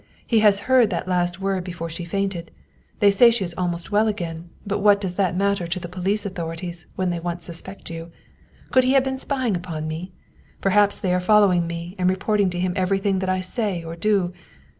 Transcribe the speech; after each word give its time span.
"He 0.25 0.39
has 0.39 0.61
heard 0.61 0.85
of 0.85 0.89
that 0.89 1.07
last 1.07 1.39
word 1.39 1.63
be' 1.63 1.71
fore 1.73 1.87
she 1.87 2.05
fainted. 2.05 2.49
They 3.01 3.11
say 3.11 3.29
she 3.29 3.43
is 3.43 3.53
almost 3.55 3.91
well 3.91 4.07
again; 4.07 4.49
but 4.65 4.79
what 4.79 4.99
does 4.99 5.13
that 5.13 5.37
matter 5.37 5.67
to 5.67 5.79
the 5.79 5.87
police 5.87 6.25
authorities 6.25 6.87
when 6.95 7.11
they 7.11 7.19
once 7.19 7.45
suspect 7.45 7.91
you? 7.91 8.11
Could 8.71 8.83
he 8.83 8.93
have 8.93 9.03
been 9.03 9.19
spying 9.19 9.55
upon 9.55 9.87
me? 9.87 10.11
Perhaps 10.59 10.99
they 10.99 11.13
are 11.13 11.19
following 11.19 11.67
me 11.67 11.93
and 11.99 12.09
reporting 12.09 12.49
to 12.49 12.59
him 12.59 12.73
every 12.75 12.97
thing 12.97 13.19
that 13.19 13.29
I 13.29 13.41
say 13.41 13.83
or 13.83 13.95
do 13.95 14.33